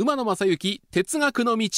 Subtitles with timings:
[0.00, 1.68] 馬野正幸哲学の道。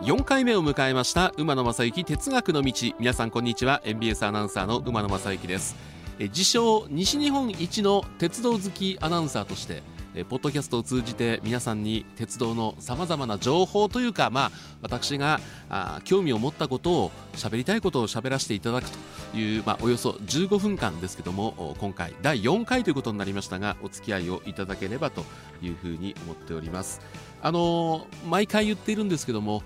[0.00, 2.72] 4回目を迎えました馬野正幸哲学の道。
[3.00, 3.82] 皆さんこんにちは。
[3.84, 5.74] MBS アナウンサーの馬野正幸です。
[6.20, 9.82] 自称西日本一の鉄道好きアナウンサーとして
[10.18, 14.50] えポッドキャストを通じて皆さんに鉄道のさまざまな情報というか、まあ、
[14.82, 15.40] 私が
[15.70, 25.24] あ興味を持ったことを喋りたいことを喋らせていただくという、まあ、およそ15分間ですけども今回第4回ということになりましたがお付き合いをいただければと
[25.62, 27.00] いうふうに思っております。
[27.42, 29.62] あの毎回言っているんですけども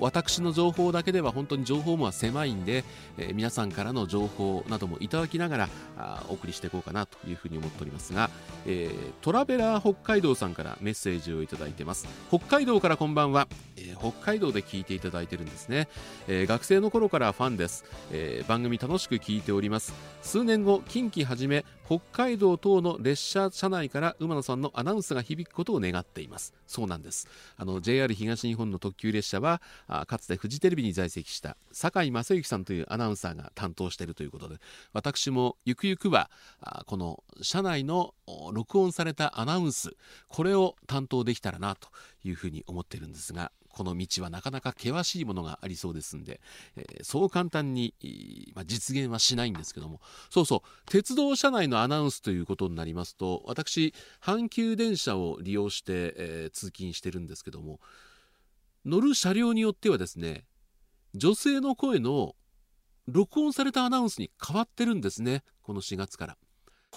[0.00, 2.84] 私の情報だけでは本当に情報網は狭いんで、
[3.16, 8.30] えー、皆さんからの情報などもいただきながらあお送りしていこうかなというふうに思っておりますが、
[8.66, 12.06] えー、トラベラー北海道さんからメッセージをいただいてます。
[12.28, 15.88] 北海道からこんばんは、えー、北海道で聞いていただいてるんですね、
[16.26, 19.94] え学生の頃からファンです、え番組楽しく聞いております。
[20.22, 26.52] 数年後近畿はじめ北海道等の列車車内から馬野さんのアナウンスが響くことを願っています。
[26.66, 27.26] そうなんです。
[27.56, 34.56] あの JR 東日本の特急列車はあかつてフジテレビに在籍した酒井正幸さんというアナウンサーが担当しているということで
[34.92, 38.12] 私もゆくゆくはあこの車内の
[38.52, 39.96] 録音されたアナウンス
[40.28, 41.88] これを担当できたらなと
[42.22, 46.40] いうふうに思っているんですがこの道はなかなか険しいものがありそうですんで、
[46.76, 47.94] えー、そう簡単に、
[48.56, 57.78] まあ、実現はしないんですけどもそうそう鉄道車内のアナウンスということになりますと私阪急電車を利用して、えー、通勤してるんですけども
[58.84, 60.42] 乗る車両によってはですね
[61.14, 62.34] 女性の声の
[63.06, 66.36] 録音されたアナウンスに変わってるんですねこの4月から。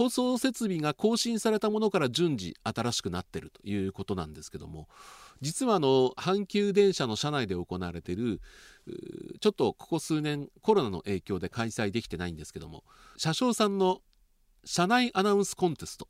[0.01, 4.87] 放送設備が更新されたものから順次新しくなってるということなんですけども
[5.41, 8.41] 実はあの阪急電車の車内で行われている
[9.41, 12.83] ちょっとここ数年コロナの影響で開催できてないんですけども
[13.15, 13.99] 車掌さんの
[14.65, 16.07] 車内アナウンスコンテスト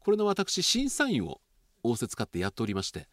[0.00, 1.40] これの私審査員を
[1.82, 3.08] 仰せつかってやっておりまして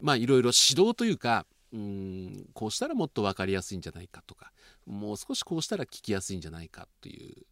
[0.00, 4.52] まあいろいろ指導というかうんこうしたらもっと分かりやすいんじゃないかとか
[4.86, 7.46] もう少しこうしたら聞きやすいんじゃないかという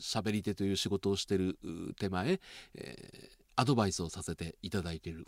[0.00, 1.58] 喋り手という仕事をしてる
[1.98, 2.40] 手前、
[2.74, 5.26] えー、アドバイスをさせていただいている。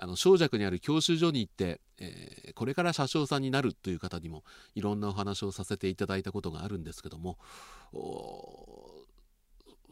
[0.00, 4.44] あの小弱にある教習所に行って、えー、これから車掌さんになるという方にも
[4.76, 7.36] いろんなお話をさせていただいたことがあるんですけども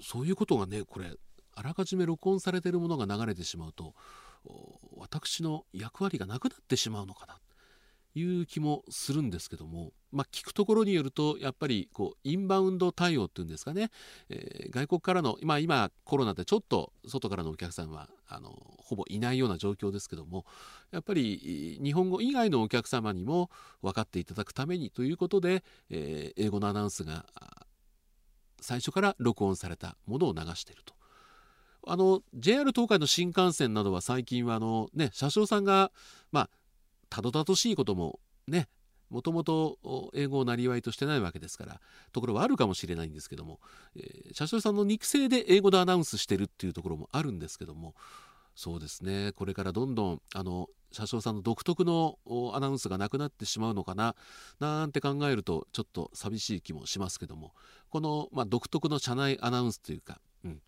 [0.00, 1.10] そういうことがねこれ
[1.56, 3.94] あらかじめ録音されているものが流れてしまうと
[4.96, 7.38] 私の役割がなくなってしまうのかな
[8.18, 13.90] いう気もするんですけども、まあ、聞くところによるとやっぱりこうインバウンド対応っていうんですかね、
[14.30, 20.46] えー、外国からの、まあ、今コロナでちょっと外からのお客さんはあのほぼいないような状況ですけども
[20.92, 23.50] やっぱり日本語以外のお客様にも
[23.82, 27.26] 分かっていただくためにということで、えー、英語のアナウンスが
[28.62, 30.96] 最初から録音されたものを流していると。
[31.88, 35.92] あの JR 東海の新幹線などは最近はあの、ね、車掌さんが、
[36.32, 36.50] まあ、
[37.16, 38.68] たどたどしいこともね
[39.08, 39.78] もともと
[40.12, 41.80] 英語をなりわいとしてないわけですから
[42.12, 43.58] ところはあるかもしれないんですけども、
[43.96, 47.94] えー、車掌さんの肉声で英語でアナウンスしてるっていうところもあるんですけども
[48.54, 49.32] そうですね。
[49.32, 52.18] これからどんどんあの車掌さんの独特の
[52.54, 54.14] アナウンスがなくなってしまうのかな
[54.60, 57.52] なんて考えるとちょっと寂しい気もしますけども
[57.88, 60.60] この、まあ、独特の車内アナウンスというか、うん、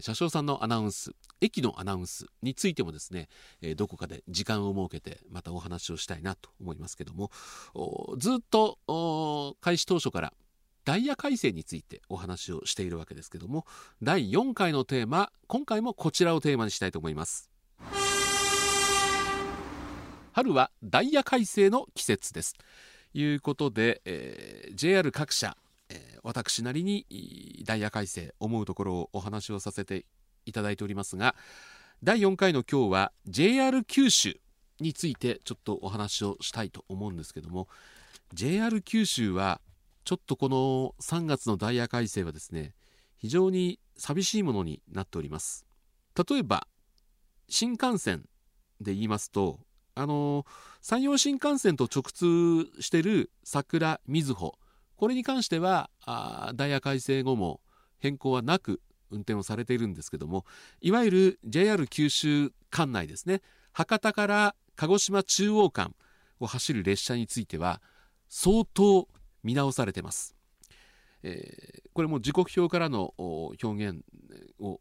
[0.00, 3.28] 車掌さんのアナウンス駅のアナウンスについてもですね
[3.76, 7.30] どこかで時間を設けてまたお話をしたいなと思いますけども
[8.18, 10.32] ずっと開始当初から
[10.84, 13.66] ダイヤ改正についてお話をしているわけですけども
[14.02, 17.50] 第4回のテーマ今回もこちらをテーマにしたいと思います。
[20.34, 22.54] 春はダイヤ改正の季節です。
[22.54, 25.56] ということで、えー、JR 各社、
[26.24, 27.06] 私なりに
[27.64, 30.06] ダイヤ改正思うところをお話をさせて
[30.46, 31.36] いただいておりますが
[32.02, 34.40] 第4回の今日は JR 九州
[34.80, 37.68] についてちょっとお話をしたいと思うんですけども
[38.32, 39.60] JR 九州は
[40.04, 42.74] ちょっとこの3月のダイヤ改正はですね
[43.18, 45.64] 非常に寂しいものになっております。
[46.28, 46.66] 例えば
[47.48, 48.24] 新幹線
[48.80, 49.60] で言いますと
[49.94, 50.44] あの
[50.80, 54.58] 山陽新幹線と直通してる桜みずほ
[55.04, 55.90] これに関しては
[56.54, 57.60] ダイヤ改正後も
[57.98, 58.80] 変更はなく
[59.10, 60.46] 運転をされているんですけども
[60.80, 63.42] いわゆる JR 九州管内ですね
[63.74, 65.94] 博多から鹿児島中央間
[66.40, 67.82] を走る列車については
[68.30, 69.06] 相当
[69.42, 70.34] 見直されてます。
[71.22, 74.00] えー、これも時刻表からの表現
[74.58, 74.80] を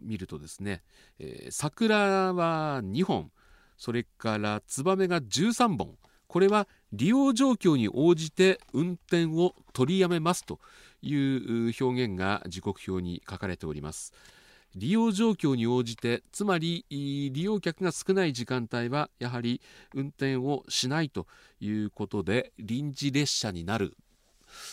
[0.00, 0.82] 見るとですね、
[1.18, 3.30] えー、桜は2本
[3.76, 5.98] それからツバメが13本
[6.28, 10.58] これは利用状況に応じて運転を取りやめますと
[11.02, 14.12] いう表現が時刻表に書かれております。
[14.76, 19.60] 利用状況に応じてつまり利用客が少ない時間帯はやはり
[19.94, 21.26] 運転をしないと
[21.60, 23.96] いうことで臨時列車になる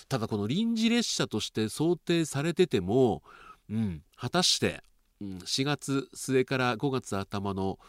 [0.07, 3.23] ただこの臨時列車として想定されてても、
[3.69, 4.83] うん、果たして、
[5.21, 7.79] うん、4月末から5月頭の、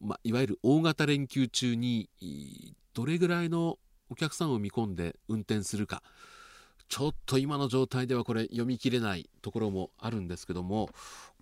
[0.00, 2.08] まいわゆる大型連休中に
[2.94, 3.78] どれぐらいの
[4.08, 6.02] お客さんを見込んで運転するか。
[6.88, 10.90] ちょっと今の状態ではこれ読み切れないところもあるんですけども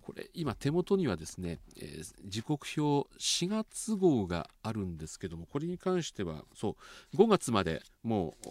[0.03, 6.77] これ今手元にはですね、えー、時刻表4月号があるんですけどもこれに関してはそ
[7.13, 8.49] う5月までもう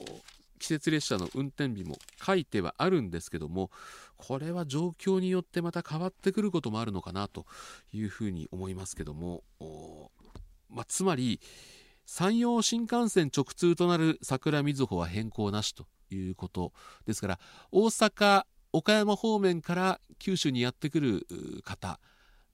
[0.59, 3.71] 季節列車の運転日も書いてはあるんですけども
[4.17, 7.47] これは状況によってまた変わってくることもあるのかなと
[7.93, 9.43] いうふうに思いますけども、
[10.69, 11.41] まあ、つまり
[12.11, 16.73] 山陽新幹線直通となる桜みずほは変更なしということ
[17.05, 17.39] ですから
[17.71, 21.27] 大阪岡山方面から九州にやってくる
[21.65, 22.01] 方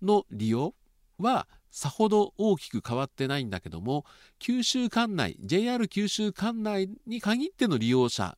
[0.03, 0.75] の利用
[1.21, 4.05] はさほど大きく変わってないんだけども
[4.41, 8.37] 九州管内 JR 九州管内に限っての利用者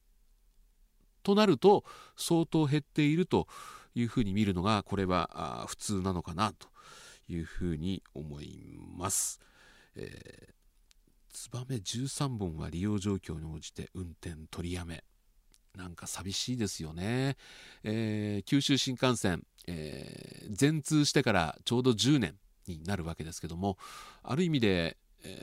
[1.22, 1.84] となると
[2.18, 3.48] 相当減っていると
[3.94, 6.68] いうふうに見るのがこれは普通なのかなと
[7.26, 9.40] いうふうに思います。
[9.94, 10.55] えー
[11.36, 15.04] ツバメ13本は利用状況に応じて運転取りやめ。
[15.76, 17.36] なんか寂しいですよね、
[17.84, 22.36] えー、九州新幹線、えー、全通してからちょうど10年
[22.66, 23.76] になるわけですけども
[24.22, 25.38] ある意味で何、え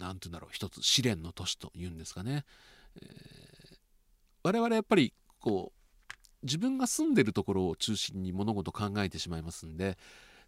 [0.00, 2.44] ー、て言うんだろう一つ試練の年というんですかね、
[3.00, 3.76] えー、
[4.42, 9.96] 我々やっぱりこう自分が住んでるところを中心に物事考えてしまいますんで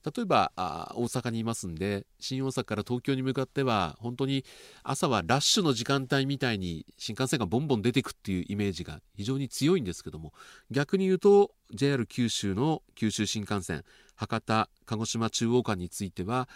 [0.04, 4.44] 例えばあ大阪にいますんで新大阪から東京に向かっては本当に
[4.82, 10.32] 朝はラッシュの時間帯みたいに新幹線がボンボン出てくっていうイメージが非常に強いんですけども
[10.70, 13.84] 逆に言うと JR 九州の九州新幹線
[14.14, 16.48] 博多鹿児島中央間については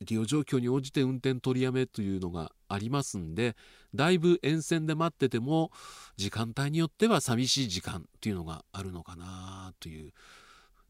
[0.00, 3.56] 利用状況に応じて運転取りやめというのがありますんで
[3.94, 5.70] だいぶ沿線で待ってても
[6.16, 10.12] 時間帯によっては寂しい時間っていうのがあるのかなという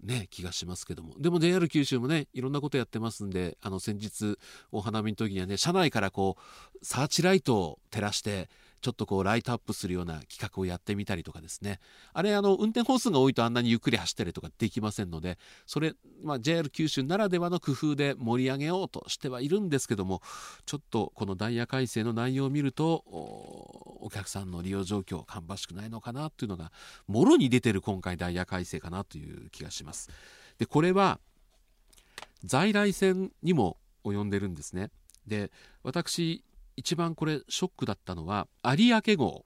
[0.02, 1.14] ね、気がしますけども。
[1.18, 4.38] でも JR 九州もね、いろんなことやってますんで、あの先日
[4.70, 8.48] お花見の時にはね、車内からこう、サーチライトを照らして、
[8.80, 11.80] ちょっとこうライトアップするような企画をやってみたりとかですね
[12.12, 20.22] あれあの運転本数が多いとあんなにゆっくり走ったりとかできませんのでそれ、まあ、JR 九州ならではの工夫で盛り上げようとしてはいるんですけども
[20.66, 23.04] ちょっとこのダイヤ改正の内容を見ると
[24.00, 26.72] お客さんの利用状況芳しくないのかなというのが
[27.06, 30.10] もろに出てる今回ダイヤ改正かなという気がします。
[30.58, 31.20] でこれは
[32.44, 34.90] 在来線にも及んでるんですね。
[35.26, 35.50] で
[35.82, 36.44] 私
[36.78, 39.44] 一番これショックだったのは有明号。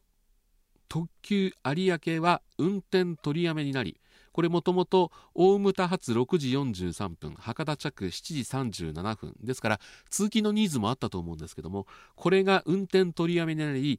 [0.90, 3.98] 特急有明は運転取りやめになり
[4.32, 9.34] これもともと大牟田発6時43分博多着7時37分。
[9.42, 9.80] ですから
[10.10, 11.86] 通勤のニーズもあったと思うんですけども
[12.16, 13.98] これが運転取りやめになり、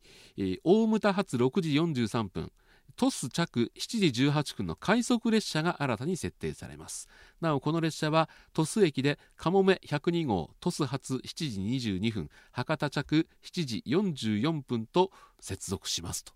[0.63, 2.51] 大牟田発6時43分
[2.95, 7.07] 鳥栖着7時18分の快速列車が新たに設定されます。
[7.41, 16.23] なおこの列車は鳥栖駅でかもめ102号鳥栖発7時22分博多着7時44分と接続します。
[16.23, 16.33] と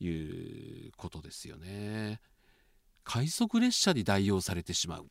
[0.00, 2.20] いうことですよね。
[3.04, 5.06] 快速列車に代用されてしまう。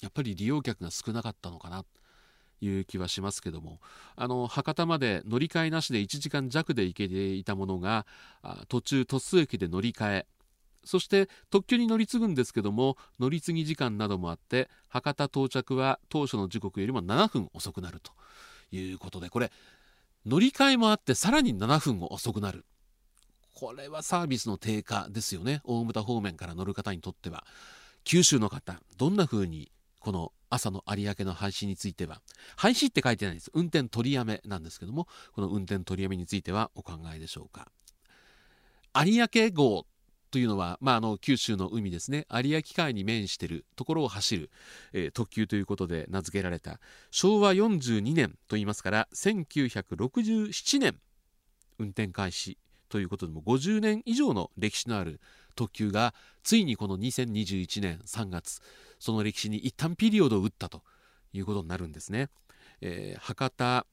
[0.00, 1.84] やっぱり利用客が少なかったのかな。
[2.60, 3.80] いう気はしますけども。
[4.16, 8.06] あの博多まで乗り換えなしで1時間弱で行けていたものが
[8.68, 10.26] 途中鳥栖駅で乗り換え。
[10.84, 18.12] そして特急に乗り継ぐんですけども乗り継ぎ時間などもあって博多到着は当初の時刻よりも7分遅くなると
[18.70, 19.50] いうことでこれ
[20.24, 22.64] 乗り換えもあってさらに7分遅くなる。
[23.54, 25.62] これはサービスの低下ですよね。
[25.64, 27.46] 大牟田方面から乗る方にとっては。
[28.04, 32.20] 九州の方どんな風にこの朝の有明の廃止については
[32.56, 33.50] 廃止って書いてないです。
[33.54, 37.68] 運転取りやめなんですけどもこの運転取りやめについてはお考えでしょうか。
[39.04, 39.86] 有明号
[40.30, 42.26] というのは、まあ、あの九州の海ですね。
[42.30, 44.50] 有明海に面しているところを走る、
[44.92, 50.96] えー、特急ということで名付けられた昭和42年といいますから1967年
[51.78, 55.20] 運転開始ということでも50年以上の歴史のある
[55.54, 58.60] 特急がついにこの2021年3月
[58.98, 60.82] その歴史に一旦ピリオドを打ったと
[61.32, 62.28] いうことになるんですね。
[62.80, 63.86] えー、博多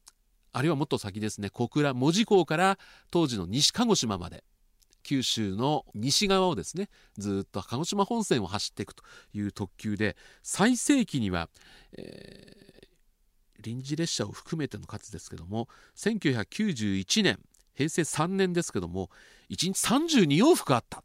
[0.51, 2.77] あるいはもっと先ですね小倉門司港から
[3.11, 4.43] 当時の西鹿児島まで
[5.03, 11.49] 九州の西側をですねずっと鹿児島本線を走っていくという特急で最盛期には、
[11.97, 17.39] えー、臨時列車を含めての数ですけども1991年
[17.73, 19.09] 平成3年ですけども
[19.49, 21.03] 1日32往復あった。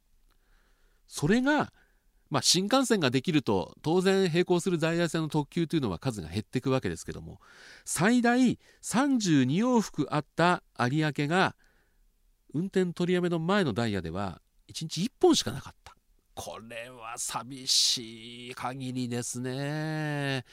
[1.07, 1.73] それが
[2.31, 7.41] まあ、新幹線ができると当然並行する在来線の特急というのは数が減っていくわけですけども
[7.87, 11.57] 最大32往復あった有明が
[12.53, 15.95] 運転取りやめの前のダイヤでは1日1本しかなかった。
[16.35, 20.45] これは寂しい限りですね。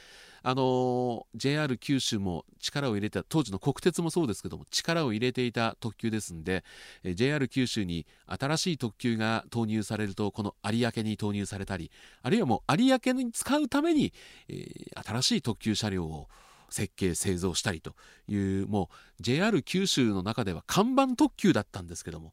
[0.48, 6.62] あの JR 九州も力を入れた当時の国鉄もそうですけども力を入れていた特急ですんで
[7.02, 11.90] え JR 九州に新しい特急が投入されるとこの有明に投入されたり
[12.22, 14.12] あるいはもう有明に使うために、
[14.48, 16.28] えー、新しい特急車両を
[16.70, 17.96] 設計製造したりと
[18.28, 18.88] いうも
[19.18, 22.32] う JR 九州の中では看板特急だったんですけども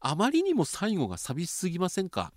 [0.00, 2.32] あまりにも最後が寂しすぎませんか？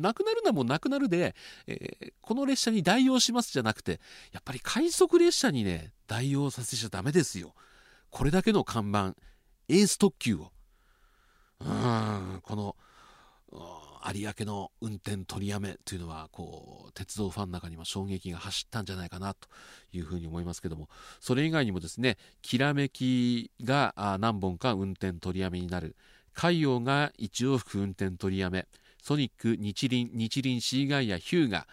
[0.00, 1.34] なくなるのはもうなくなるで、
[1.66, 4.00] えー、この列車に代用しますじゃなくて、
[4.32, 7.54] やっぱり快速列車にね、代用させちゃダメですよ。
[8.10, 9.14] これだけの看板、
[9.68, 10.52] エース特急を。
[11.60, 12.76] うーん、この、
[14.14, 19.48] 有明の運転取りやめというのはこう鉄道ファンの中にも衝撃が走ったんじゃないかなと
[19.92, 20.88] いうふうに思いますけども
[21.20, 25.96] それ以外にもですねきらめきが何本か運転取りやめになる
[26.32, 28.66] 海洋が1往復運転取りやめ
[29.02, 31.66] ソニック、日輪、日輪シーガイア、ヒューガ、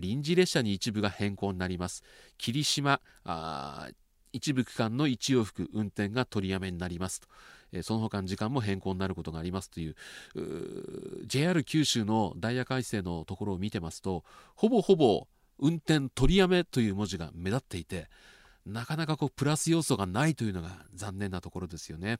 [0.00, 2.02] 臨時列車に一部が変更になります。
[2.36, 3.00] 霧島、
[4.32, 7.28] 一部区間の一往復運転が取りやめになりますと。
[7.82, 9.94] その他の時間も変更になることがありますという
[11.26, 15.26] JR 九州のダイヤ改正のところを見てますとほぼほぼ
[15.58, 18.08] 運転取りやめという文字が目立っていて
[18.64, 22.18] なかなかこうプラス要素がないというのが残念なところですよね。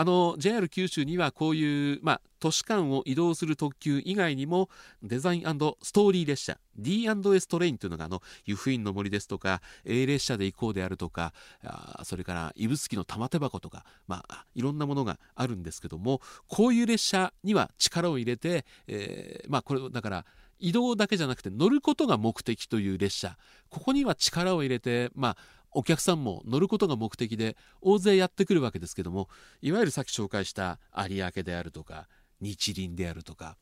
[0.00, 4.68] あの JR 九州にはこういう、まあ、都市間を移動する特急以外にも
[5.02, 5.46] デザインス
[5.92, 11.32] トーリー列車 D&S トレインというのがあの湯布院の森ですとか A 列車で行こうであるとか
[11.64, 20.24] あそれから指宿の玉手箱とか、まあ、いろんなものがあるんですけどもこういう列車には力を入れて、えー、まあ、これだから
[20.60, 23.36] 移動だけじゃなくて乗ることが目的という列車
[23.68, 25.36] ここには力を入れて、まあ、
[25.72, 29.28] お客さんも乗ることが目的で大勢やってくるわけですけども
[29.60, 32.08] いわゆるさっき紹介した有明であるとか
[32.40, 33.56] 日輪であるとか、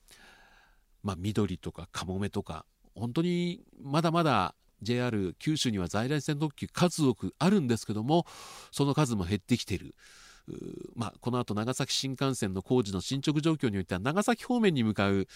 [1.02, 8.26] まあ、緑とかかもめとか本当にまだまだ JR 九州には在来線特急数多くあるんですけども
[8.70, 9.94] その数も減ってきている。
[10.94, 15.26] まあ、この後長崎新幹線の工事の進捗状況によっては長崎方面に向かう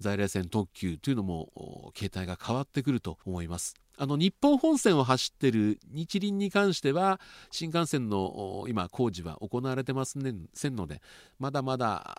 [0.00, 3.74] 在来線特急というのも形態が変わってくると思います。
[3.96, 11.00] あの日本本線を走っている日輪に関しては新幹線の今工事は行われてませんので
[11.38, 12.18] まだまだ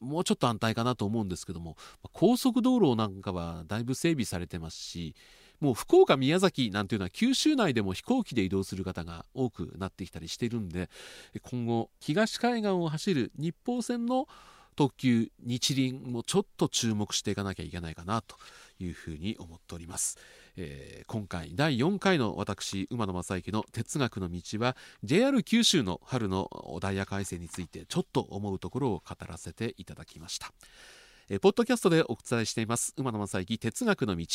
[0.00, 1.76] もうちょっと安泰かなと思うんですけども
[2.12, 5.14] 高速道路なんかはだいぶ整備されてますし
[5.60, 10.90] もう福岡宮崎なんていうのは九州内でも飛行機で移動する方が多くなってきたりしているんで
[11.42, 14.26] 今後東海岸を走る日報線の
[14.76, 18.36] 特急日輪もちょっと注目していかなきゃいけないかなと
[18.80, 20.18] いうふうに思っております。
[20.56, 30.52] えー、今回第4回の私馬野正幸の哲学の道は JR 九州の春のダイヤ改正についてちょっと思うところを語らせていただきました。
[31.30, 32.92] えポッドキャストでお伝えしています。
[32.98, 34.26] 馬野正幸哲学の道。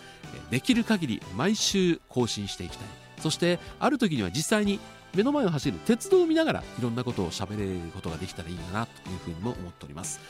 [0.51, 2.89] できる限り毎週更新していきたい。
[3.19, 4.81] そしてある時には実際に
[5.15, 10.21] 目の前を走る鉄道を見ながらいろんなことを喋れることができたらいいなというふうにも思っております、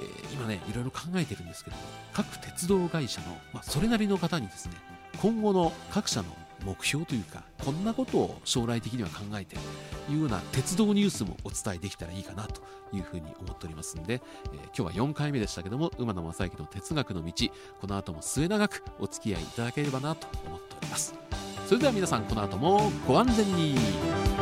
[0.00, 1.82] えー、今ねいろいろ考えてるんですけども
[2.12, 4.74] 各鉄道会社の、まあ、それなりの方にですね
[5.20, 6.28] 今後の各社の
[6.64, 9.56] 目標というかこんなことを将来的には考えて
[10.08, 17.32] いるような鉄道ニュースもお伝えできたらいいかなというふうに思っておりますんで、えー、今日は4回目でしたけども馬野正幸の哲学の道
[17.80, 21.14] この後も末永くお付き合いいただければなと思っております。
[21.66, 24.41] それでは皆さんこの後もご安全に。